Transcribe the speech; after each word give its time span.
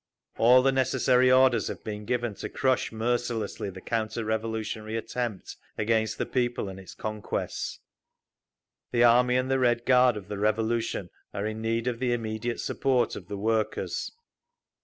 All 0.39 0.63
the 0.63 0.71
necessary 0.71 1.31
orders 1.31 1.67
have 1.67 1.83
been 1.83 2.05
given 2.05 2.33
to 2.33 2.49
crush 2.49 2.91
mercilessly 2.91 3.69
the 3.69 3.81
counter 3.81 4.25
revolutionary 4.25 4.97
attempt 4.97 5.57
against 5.77 6.17
the 6.17 6.25
people 6.25 6.69
and 6.69 6.79
its 6.79 6.95
conquests. 6.95 7.79
The 8.91 9.03
Army 9.03 9.35
and 9.35 9.51
the 9.51 9.59
Red 9.59 9.85
Guard 9.85 10.17
of 10.17 10.27
the 10.27 10.39
Revolution 10.39 11.11
are 11.35 11.45
in 11.45 11.61
need 11.61 11.85
of 11.85 11.99
the 11.99 12.13
immediate 12.13 12.59
support 12.59 13.15
of 13.15 13.27
the 13.27 13.37
workers. 13.37 14.11